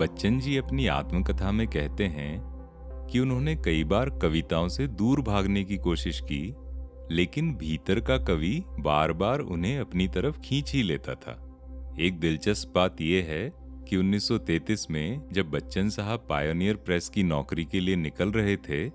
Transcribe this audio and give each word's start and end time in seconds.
बच्चन 0.00 0.38
जी 0.40 0.56
अपनी 0.56 0.86
आत्मकथा 0.86 1.50
में 1.52 1.66
कहते 1.68 2.04
हैं 2.04 2.40
कि 3.10 3.18
उन्होंने 3.18 3.54
कई 3.56 3.84
बार 3.84 4.10
कविताओं 4.10 4.68
से 4.68 4.86
दूर 4.86 5.20
भागने 5.20 5.64
की 5.64 5.76
कोशिश 5.76 6.20
की, 6.20 6.54
लेकिन 7.10 7.54
भीतर 7.54 8.00
का 8.00 8.16
कवि 8.18 8.62
बार 8.80 9.12
बार 9.12 9.40
उन्हें 9.40 9.78
अपनी 9.78 10.08
तरफ़ 10.08 10.40
खींच 10.40 10.72
ही 10.72 10.82
लेता 10.82 11.14
था। 11.14 11.32
एक 12.00 12.18
दिलचस्प 12.20 12.72
बात 12.74 13.00
यह 13.00 13.24
है 13.24 13.52
कि 13.88 13.96
1933 13.96 14.90
में 14.90 15.22
जब 15.32 15.50
बच्चन 15.50 15.88
साहब 15.88 16.26
पायोनियर 16.30 16.76
प्रेस 16.76 17.08
की 17.08 17.22
नौकरी 17.22 17.64
के 17.64 17.80
लिए 17.80 17.96
निकल 17.96 18.32
रहे 18.32 18.56
थे 18.56 18.88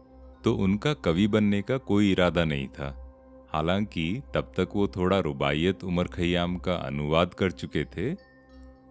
तो 0.43 0.55
उनका 0.55 0.93
कवि 0.93 1.27
बनने 1.27 1.61
का 1.61 1.77
कोई 1.77 2.11
इरादा 2.11 2.45
नहीं 2.45 2.67
था। 2.67 2.89
हालाँकि 3.53 4.21
तब 4.35 4.53
तक 4.57 4.69
वो 4.75 4.87
थोड़ा 4.87 5.19
रुबाइयत 5.19 5.83
उमर 5.83 6.07
खयाम 6.07 6.57
का 6.57 6.75
अनुवाद 6.75 7.33
कर 7.33 7.51
चुके 7.51 7.85
थे 7.85 8.34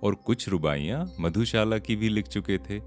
और 0.05 0.15
कुछ 0.15 0.49
रुबाइयाँ 0.49 1.13
मधुशाला 1.21 1.79
की 1.79 1.97
भी 1.97 2.09
लिख 2.09 2.27
चुके 2.27 2.59
थे। 2.59 2.79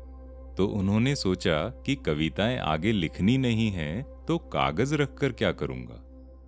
तो 0.58 0.66
उन्होंने 0.68 1.16
सोचा 1.16 1.70
कि 1.86 1.96
कविताएँ 1.96 2.58
आगे 2.58 2.92
लिखनी 2.92 3.38
नहीं 3.38 3.70
हैं 3.72 4.26
तो 4.28 4.38
कागज़ 4.38 4.96
रखकर 4.96 5.32
क्या 5.32 5.52
करूँगा? 5.52 6.04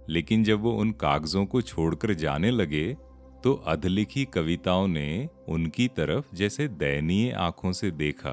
लेकिन 0.09 0.43
जब 0.43 0.61
वो 0.61 0.71
उन 0.71 0.91
कागजों 0.91 1.45
को 1.45 1.61
छोड़कर 1.61 2.13
जाने 2.13 2.51
लगे 2.51 2.97
तो 3.43 3.53
अधलिखी 3.53 4.25
कविताओं 4.25 4.87
ने 4.87 5.29
उनकी 5.47 5.87
तरफ़ 5.87 6.35
जैसे 6.35 6.67
दयनीय 6.67 7.31
आँखों 7.31 7.71
से 7.71 7.91
देखा 7.91 8.31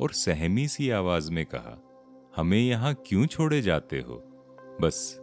और 0.00 0.10
सहमी 0.10 0.68
सी 0.68 0.90
आवाज़ 0.90 1.30
में 1.32 1.44
कहा, 1.46 1.82
हमें 2.36 2.60
यहाँ 2.60 2.94
क्यों 3.06 3.26
छोड़े 3.26 3.62
जाते 3.62 4.00
हो? 4.00 4.22
बस। 4.80 5.18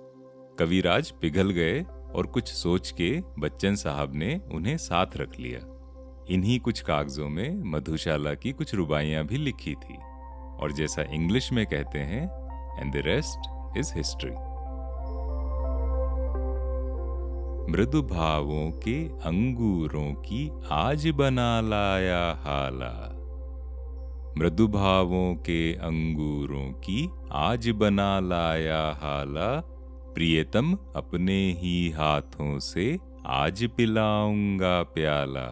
कविराज 0.60 1.12
पिघल 1.12 1.50
गए 1.50 1.82
और 2.16 2.28
कुछ 2.28 2.48
सोच 2.48 2.92
के 2.92 3.22
बच्चन 3.40 3.76
साहब 3.76 4.16
ने 4.16 4.42
उन्हें 4.52 4.78
साथ 4.78 5.18
रख 5.18 5.40
लिया। 5.40 5.60
इन्हीं 6.30 6.60
कुछ 6.60 6.82
कागजों 6.82 7.30
में 7.30 7.64
मधुशाला 7.64 8.34
की 8.34 8.52
कुछ 8.52 8.74
रुबाइयाँ 8.76 9.24
भी 9.26 9.38
लिखी 9.38 9.74
थी, 9.74 9.98
और 10.60 10.72
जैसा 10.72 11.02
इंग्लिश 11.14 11.52
में 11.54 11.66
कहते 11.66 12.00
हैं 12.00 12.24
and 12.82 12.94
the 12.94 13.06
rest 13.06 13.78
is 13.78 13.94
history 13.96 14.32
मृदु 17.72 18.02
भावों 18.02 18.72
के 18.72 18.98
अंगूरों 19.28 20.14
की 20.14 20.50
आज 20.72 21.08
बना 21.08 21.62
लाया 21.62 22.24
हाला। 22.44 22.92
मृदु 24.38 24.68
भावों 24.68 25.36
के 25.36 25.74
अंगूरों 25.74 26.72
की 26.80 27.10
आज 27.32 27.70
बना 27.70 28.20
लाया 28.20 28.82
हाला। 29.02 29.50
प्रियतम, 30.16 30.74
अपने 30.96 31.40
ही 31.52 31.90
हाथों 31.90 32.60
से 32.60 32.98
आज 33.26 33.64
पिलाऊँगा 33.78 34.82
प्याला। 34.84 35.48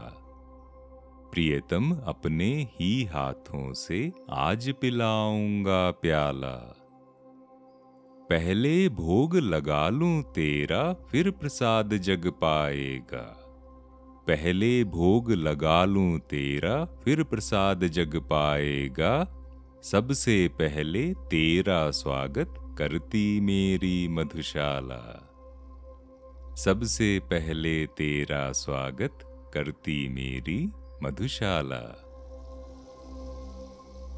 प्रियतम 1.34 1.92
अपने 1.92 2.68
ही 2.80 3.04
हाथों 3.04 3.74
से 3.74 4.12
आज 4.30 4.74
पिलाऊँगा 4.82 5.92
प्याला। 5.92 6.76
पहले 8.30 8.90
भोग 8.90 9.36
लगा 9.36 9.90
लूँ 9.90 10.24
तेरा, 10.24 10.94
फिर 10.94 11.32
प्रसाद 11.32 11.98
जग 11.98 12.28
पाएगा। 12.28 13.40
पहले 14.28 14.84
भोग 14.84 15.32
लगा 15.32 15.86
लूँ 15.86 16.20
तेरा, 16.20 16.86
फिर 16.86 17.24
प्रसाद 17.24 17.88
जग 17.88 18.16
पाएगा। 18.16 19.28
सबसे 19.84 20.48
पहले 20.48 21.14
तेरा 21.14 21.92
स्वागत 21.92 22.76
करती 22.78 23.40
मेरी 23.40 24.08
मधुशाला। 24.08 25.30
सबसे 26.58 27.20
पहले 27.20 27.86
तेरा 27.86 28.52
स्वागत 28.52 29.20
करती 29.54 30.10
मेरी 30.10 30.72
मधुशाला। 31.04 32.00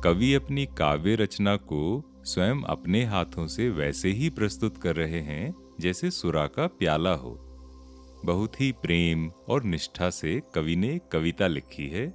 कवि 0.03 0.33
अपनी 0.33 0.66
काव्य 0.66 1.16
रचना 1.16 1.55
को 1.55 2.03
स्वयं 2.23 2.61
अपने 2.61 3.04
हाथों 3.04 3.48
से 3.48 3.70
वैसे 3.70 4.10
ही 4.10 4.30
प्रस्तुत 4.30 4.77
कर 4.77 4.95
रहे 4.95 5.20
हैं, 5.21 5.55
जैसे 5.80 6.11
सुरा 6.11 6.48
का 6.48 6.67
प्याला 6.67 7.14
हो। 7.14 7.42
बहुत 8.26 8.61
ही 8.61 8.71
प्रेम 8.71 9.30
और 9.49 9.64
निष्ठा 9.64 10.10
से 10.10 10.42
कवि 10.55 10.76
ने 10.76 10.99
कविता 11.11 11.48
लिखी 11.48 11.87
है। 11.87 12.08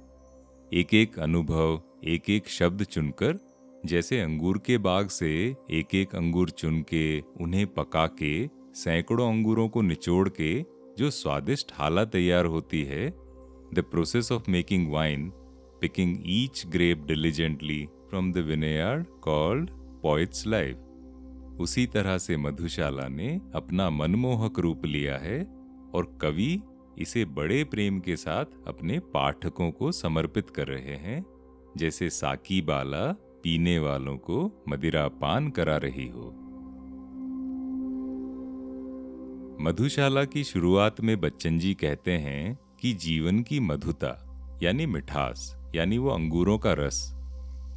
एक 0.73 0.93
एक 0.93 1.19
अनुभव 1.19 1.81
एक 2.03 2.29
एक 2.29 2.49
शब्द 2.49 2.83
चुनकर, 2.83 3.39
जैसे 3.85 4.19
अंगूर 4.19 4.57
के 4.57 4.77
बाग 4.77 5.07
से 5.07 5.55
एक 5.71 5.95
एक 5.95 6.15
अंगूर 6.15 6.49
चुन 6.49 6.81
के, 6.81 7.19
उन्हें 7.19 7.67
पका 7.67 8.07
के, 8.07 8.47
सैकड़ों 8.73 9.29
अंगूरों 9.29 9.69
को 9.69 9.81
निचोड़ 9.81 10.29
के, 10.29 10.61
जो 10.97 11.09
स्वादिष्ट 11.09 11.71
हाला 11.73 12.05
तैयार 12.05 12.45
होती 12.45 12.83
है 12.83 13.30
The 13.73 13.83
process 13.83 14.31
of 14.31 14.47
making 14.47 14.89
wine, 14.91 15.31
picking 15.81 16.21
each 16.25 16.69
grape 16.69 17.07
diligently 17.07 17.89
from 18.09 18.31
the 18.33 18.43
vineyard 18.43 19.05
called 19.21 19.71
Poet's 20.01 20.45
Life. 20.45 20.77
उसी 21.59 21.85
तरह 21.87 22.17
से 22.17 22.37
मधुशाला 22.37 23.07
ने 23.07 23.29
अपना 23.55 23.89
मनमोहक 23.89 24.59
रूप 24.59 24.85
लिया 24.85 25.17
है 25.17 25.39
और 25.95 26.05
कवि 26.21 26.61
इसे 26.99 27.25
बड़े 27.37 27.63
प्रेम 27.63 27.99
के 27.99 28.15
साथ 28.15 28.45
अपने 28.67 28.99
पाठकों 29.13 29.71
को 29.71 29.91
समर्पित 29.91 30.49
कर 30.49 30.67
रहे 30.67 30.95
हैं 31.05 31.23
जैसे 31.77 32.09
साकी 32.09 32.61
बाला 32.61 33.05
पीने 33.43 33.77
वालों 33.79 34.17
को 34.17 34.39
मदिरा 34.69 35.07
पान 35.21 35.49
करा 35.49 35.77
रही 35.85 36.07
हो 36.07 36.27
मधुशाला 39.61 40.23
की 40.25 40.43
शुरुआत 40.43 41.01
में 41.01 41.19
बच्चन 41.21 41.59
जी 41.59 41.73
कहते 41.73 42.11
हैं 42.17 42.59
कि 42.81 42.93
जीवन 42.93 43.39
की 43.39 43.59
मधुता, 43.59 44.09
यानी 44.63 44.85
मिठास, 44.85 45.55
यानी 45.75 45.97
वो 45.97 46.09
अंगूरों 46.09 46.57
का 46.57 46.73
रस, 46.73 47.01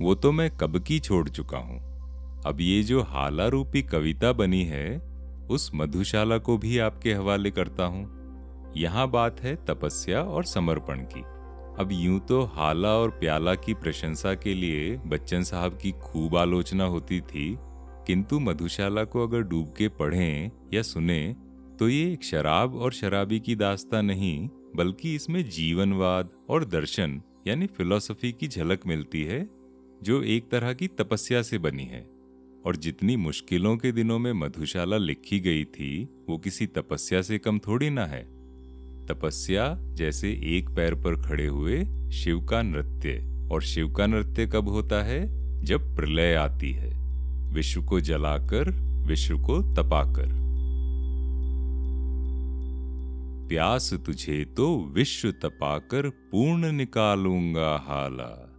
वो 0.00 0.14
तो 0.14 0.32
मैं 0.32 0.50
कब 0.56 0.78
की 0.78 0.98
छोड़ 1.00 1.28
चुका 1.28 1.58
हूँ। 1.58 1.78
अब 2.46 2.60
ये 2.60 2.82
जो 2.82 3.02
हाला 3.02 3.46
रूपी 3.46 3.82
कविता 3.82 4.32
बनी 4.32 4.62
है, 4.64 4.96
उस 5.50 5.70
मधुशाला 5.74 6.38
को 6.38 6.56
भी 6.58 6.78
आपके 6.78 7.12
हवाले 7.12 7.50
करता 7.50 7.84
हूँ। 7.84 8.72
यहाँ 8.76 9.08
बात 9.10 9.40
है 9.40 9.54
तपस्या 9.66 10.22
और 10.22 10.44
समर्पण 10.44 11.04
की। 11.06 11.22
अब 11.78 11.88
यूँ 11.92 12.18
तो 12.20 12.42
हाला 12.54 12.94
और 12.94 13.10
प्याला 13.10 13.54
की 13.54 13.74
प्रशंसा 13.74 14.34
के 14.34 14.54
लिए 14.54 14.96
बच्चन 15.06 15.42
साहब 15.42 15.78
की 15.82 15.92
खूब 15.92 16.36
आलोचना 16.36 16.84
होती 16.86 17.20
थी, 17.20 17.56
किंतु 18.06 18.40
मधुशाला 18.40 19.04
को 19.04 19.26
अगर 19.26 19.42
डूब 19.42 19.74
के 19.78 19.88
पढ़ें 19.90 20.50
या 20.74 20.82
सुने 20.82 21.22
तो 21.78 21.88
ये 21.88 22.12
एक 22.12 22.24
शराब 22.24 22.74
और 22.76 22.92
शराबी 22.92 23.40
की 23.40 23.54
दास्ता 23.56 24.00
नहीं 24.02 24.48
बल्कि 24.76 25.14
इसमें 25.14 25.50
जीवनवाद 25.50 26.30
और 26.48 26.64
दर्शन, 26.64 27.22
यानी 27.46 27.66
फिलॉसफी 27.66 28.32
की 28.32 28.48
झलक 28.48 28.80
मिलती 28.86 29.22
है, 29.24 29.50
जो 30.02 30.22
एक 30.22 30.48
तरह 30.50 30.72
की 30.72 30.86
तपस्या 30.86 31.42
से 31.42 31.58
बनी 31.58 31.84
है। 31.84 32.10
और 32.66 32.76
जितनी 32.76 33.16
मुश्किलों 33.16 33.76
के 33.76 33.92
दिनों 33.92 34.18
में 34.18 34.32
मधुशाला 34.32 34.96
लिखी 34.96 35.40
गई 35.40 35.64
थी, 35.64 36.08
वो 36.28 36.38
किसी 36.38 36.66
तपस्या 36.66 37.22
से 37.22 37.38
कम 37.38 37.58
थोड़ी 37.58 37.90
ना 37.90 38.06
है। 38.06 38.22
तपस्या 39.06 39.78
जैसे 39.94 40.30
एक 40.30 40.68
पैर 40.68 40.94
पर 40.94 41.22
खड़े 41.22 41.46
हुए 41.46 41.84
शिव 42.12 42.44
का 42.44 42.62
नृत्य। 42.62 43.34
और 43.52 43.62
शिव 43.62 43.92
का 43.92 44.06
नृत्य 44.06 44.46
कब 44.46 44.68
होता 44.68 45.02
है? 45.02 45.44
जब 45.64 45.96
प्रलय 45.96 46.34
आती 46.34 46.70
है। 46.72 46.94
विश्व 47.54 47.82
को 47.82 48.00
जलाकर, 48.00 48.70
विश्व 49.06 49.38
को 49.38 49.74
तपाकर। 49.74 50.43
प्यास 53.48 53.92
तुझे 53.94 54.44
तो 54.44 54.84
विश्व 54.84 55.30
तपाकर 55.30 56.08
पूर्ण 56.08 56.72
निकालूँगा 56.72 57.76
हाला। 57.88 58.50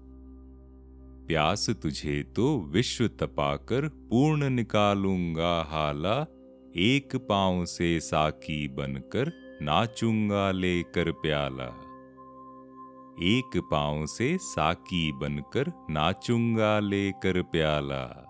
प्यास 1.27 1.69
तुझे 1.69 2.23
तो 2.23 2.59
विश्व 2.59 3.07
तपाकर 3.07 3.87
पूर्ण 3.87 4.49
निकालूँगा 4.49 5.61
हाला। 5.69 6.21
एक 6.75 7.15
पाँव 7.15 7.65
से 7.65 7.99
साकी 7.99 8.67
बनकर 8.67 9.31
नाचूँगा 9.61 10.51
लेकर 10.51 11.11
प्याला। 11.11 11.67
एक 13.21 13.61
पाँव 13.71 14.05
से 14.05 14.37
साकी 14.37 15.11
बनकर 15.11 15.71
नाचूँगा 15.89 16.79
लेकर 16.79 17.41
प्याला। 17.41 18.21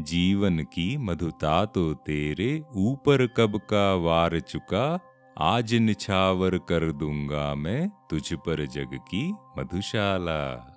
जीवन 0.00 0.58
की 0.58 0.96
मधुता 0.96 1.64
तो 1.64 1.94
तेरे 1.94 2.62
ऊपर 2.76 3.26
कब 3.26 3.56
का 3.56 3.94
वार 3.94 4.40
चुका 4.40 5.00
आज 5.38 5.74
निछावर 5.74 6.58
कर 6.58 6.92
दूँगा 6.92 7.54
मैं 7.54 7.88
तुझ 8.10 8.32
पर 8.34 8.66
जग 8.66 8.88
की 8.94 9.34
मधुशाला। 9.58 10.70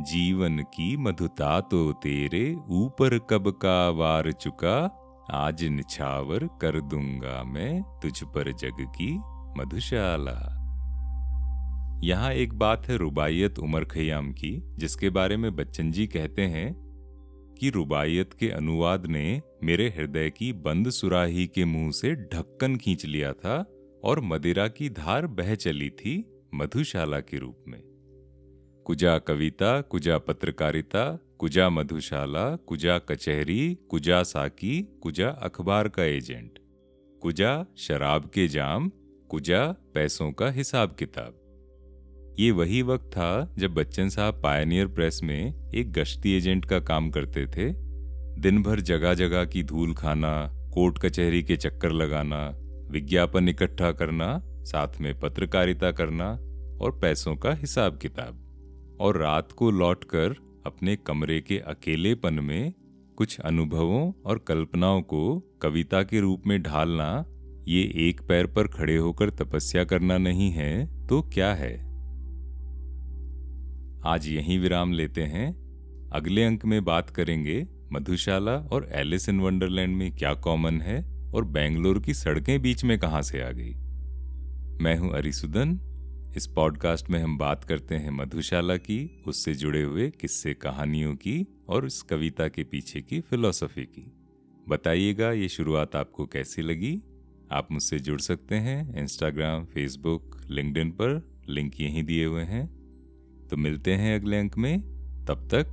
जीवन 0.00 0.58
की 0.58 0.96
मधुता 0.96 1.60
तो 1.60 1.92
तेरे 1.92 2.54
ऊपर 2.68 3.18
कब 3.18 3.50
का 3.50 3.88
वार 3.90 4.32
चुका, 4.32 4.76
आज 5.30 5.64
निछावर 5.64 6.48
कर 6.60 6.80
दूँगा 6.80 7.42
मैं 7.44 7.82
तुझ 7.82 8.22
पर 8.22 8.52
जग 8.52 8.76
की 8.80 9.12
मधुशाला। 9.60 10.38
यहाँ 12.04 12.32
एक 12.32 12.52
बात 12.52 12.88
है 12.88 12.96
रुबाइयत 12.96 13.58
उमर 13.58 13.84
खयाम 13.84 14.32
की, 14.32 14.62
जिसके 14.78 15.10
बारे 15.10 15.36
में 15.36 15.56
बच्चन 15.56 15.90
जी 15.90 16.06
कहते 16.06 16.42
हैं 16.42 16.81
की 17.58 17.70
रुबायत 17.70 18.32
के 18.32 18.48
अनुवाद 18.48 19.06
ने 19.06 19.42
मेरे 19.62 19.88
हृदय 19.88 20.30
की 20.30 20.52
बंद 20.52 20.90
सुराही 20.90 21.46
के 21.46 21.64
मुँह 21.64 21.90
से 21.90 22.14
ढक्कन 22.14 22.76
खींच 22.76 23.06
लिया 23.06 23.32
था 23.32 23.64
और 24.04 24.20
मदिरा 24.20 24.68
की 24.68 24.90
धार 24.90 25.26
बह 25.26 25.54
चली 25.54 25.90
थी 25.90 26.24
मधुशाला 26.54 27.20
के 27.20 27.38
रूप 27.38 27.64
में। 27.68 27.82
कुजा 28.86 29.18
कविता, 29.18 29.80
कुजा 29.80 30.18
पत्रकारिता, 30.18 31.18
कुजा 31.38 31.70
मधुशाला, 31.70 32.56
कुजा 32.56 32.98
कचहरी, 32.98 33.78
कुजा 33.90 34.22
साकी, 34.22 34.82
कुजा 35.02 35.28
अखबार 35.28 35.88
का 35.88 36.04
एजेंट, 36.04 36.58
कुजा 37.22 37.66
शराब 37.78 38.30
के 38.34 38.48
जाम, 38.48 38.90
कुजा 39.28 39.72
पैसों 39.94 40.32
का 40.32 40.50
हिसाब 40.50 40.96
किताब 40.98 41.41
ये 42.40 42.50
वही 42.50 42.82
वक्त 42.82 43.04
था 43.04 43.54
जब 43.58 43.74
बच्चन 43.74 44.08
साहब 44.08 44.40
पायनियर 44.42 44.86
प्रेस 44.86 45.20
में 45.22 45.70
एक 45.74 45.92
गश्ती 45.92 46.32
एजेंट 46.32 46.64
का 46.64 46.78
काम 46.80 47.10
करते 47.10 47.46
थे। 47.46 47.70
दिन 48.40 48.62
भर 48.62 48.80
जगह 48.80 49.14
जगह 49.14 49.44
की 49.44 49.62
धूल 49.62 49.94
खाना, 49.94 50.50
कोर्ट 50.74 50.98
कचहरी 50.98 51.42
के 51.42 51.56
चक्कर 51.56 51.90
लगाना, 51.90 52.50
विज्ञापन 52.90 53.48
इकट्ठा 53.48 53.92
करना, 53.92 54.40
साथ 54.64 55.00
में 55.00 55.20
पत्रकारिता 55.20 55.90
करना 55.90 56.30
और 56.84 56.98
पैसों 57.02 57.36
का 57.36 57.52
हिसाब 57.54 57.98
किताब। 57.98 58.96
और 59.00 59.16
रात 59.16 59.52
को 59.52 59.70
लौटकर 59.70 60.34
अपने 60.66 60.96
कमरे 60.96 61.40
के 61.40 61.58
अकेलेपन 61.58 62.34
में 62.34 62.72
कुछ 63.16 63.38
अनुभवों 63.40 64.12
और 64.26 64.38
कल्पनाओं 64.38 65.02
को 65.02 65.38
कविता 65.62 66.02
के 66.02 66.20
रूप 66.20 66.42
में 66.46 66.62
ढालना, 66.62 67.24
ये 67.68 67.82
एक 68.08 68.20
पैर 68.20 68.46
पर 68.46 68.68
खड़े 68.68 68.96
होकर 68.96 69.30
तपस्या 69.30 69.84
करना 69.84 70.18
नहीं 70.18 70.50
है 70.50 71.06
तो 71.06 71.22
क्या 71.22 71.54
है? 71.54 71.91
आज 74.04 74.28
यहीं 74.28 74.58
विराम 74.58 74.92
लेते 74.92 75.22
हैं। 75.22 75.52
अगले 76.12 76.44
अंक 76.44 76.64
में 76.64 76.84
बात 76.84 77.10
करेंगे 77.10 77.66
मधुशाला 77.92 78.52
और 78.52 78.88
एलिस 78.92 79.28
इन 79.28 79.40
वंडरलैंड 79.40 79.96
में 79.96 80.16
क्या 80.16 80.34
कॉमन 80.34 80.80
है 80.80 81.30
और 81.32 81.44
बेंगलोर 81.44 82.00
की 82.00 82.14
सड़कें 82.14 82.62
बीच 82.62 82.84
में 82.84 82.98
कहाँ 82.98 83.22
से 83.22 83.40
आ 83.40 83.50
गई। 83.50 83.74
मैं 84.84 84.96
हूँ 84.96 85.12
अरिसुदन। 85.12 85.80
इस 86.36 86.46
पॉडकास्ट 86.46 87.10
में 87.10 87.18
हम 87.18 87.38
बात 87.38 87.64
करते 87.64 87.94
हैं 87.94 88.10
मधुशाला 88.10 88.76
की, 88.76 89.22
उससे 89.26 89.54
जुड़े 89.54 89.82
हुए 89.82 90.10
किस्से 90.10 90.54
कहानियों 90.54 91.14
की 91.14 91.46
और 91.68 91.86
इस 91.86 92.02
कविता 92.02 92.48
के 92.48 92.64
पीछे 92.64 93.00
की 93.00 93.20
फिलॉसफी 93.20 93.84
की। 93.84 94.12
बताइएगा 94.68 95.32
ये 95.32 95.48
शुरुआत 95.48 95.96
आपको 95.96 96.26
कैसी 96.26 96.62
लगी? 96.62 97.02
आप 97.52 97.68
मुझसे 97.72 97.98
जुड़ 97.98 98.20
सकते 98.20 98.54
हैं 98.54 99.02
इंस्टाग्राम 99.02 99.64
फेसबुक 99.64 100.40
लिंक्डइन 100.50 100.90
पर। 100.90 101.42
लिंक 101.48 101.80
यहीं 101.80 102.04
दिए 102.04 102.24
हुए 102.24 102.42
हैं। 102.42 102.81
तो 103.52 103.56
मिलते 103.56 103.94
हैं 103.94 104.20
अगले 104.20 104.38
अंक 104.38 104.58
में। 104.58 104.80
तब 105.28 105.48
तक 105.54 105.66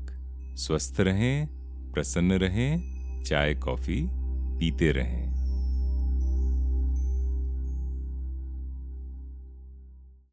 स्वस्थ 0.55 0.99
रहें, 0.99 1.47
प्रसन्न 1.93 2.31
रहें, 2.31 2.83
चाय, 3.23 3.55
कॉफ़ी 3.55 4.07
पीते 4.59 4.91
रहें। 4.91 5.28